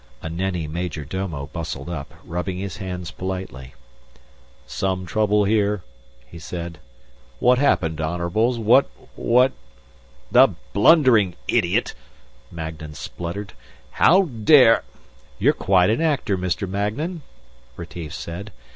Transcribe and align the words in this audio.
A 0.23 0.31
Nenni 0.31 0.65
major 0.65 1.05
domo 1.05 1.45
bustled 1.53 1.87
up, 1.87 2.15
rubbing 2.25 2.57
his 2.57 2.77
hands 2.77 3.11
politely. 3.11 3.75
"Some 4.65 5.05
trouble 5.05 5.43
here?" 5.43 5.83
he 6.25 6.39
said. 6.39 6.79
"What 7.37 7.59
happened, 7.59 8.01
Honorables, 8.01 8.57
what, 8.57 8.87
what...." 9.15 9.51
"The 10.31 10.55
blundering 10.73 11.35
idiot," 11.47 11.93
Magnan 12.49 12.95
spluttered. 12.95 13.53
"How 13.91 14.23
dare" 14.23 14.83
"You're 15.37 15.53
quite 15.53 15.91
an 15.91 16.01
actor, 16.01 16.35
Mr. 16.35 16.67
Magnan," 16.67 17.21
Retief 17.77 18.11
said. 18.11 18.51